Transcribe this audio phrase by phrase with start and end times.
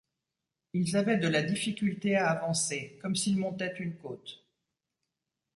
[0.73, 4.43] Ils avaient de la difficulté à avancer comme s'ils montaient une côte.